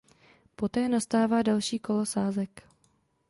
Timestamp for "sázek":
2.05-2.63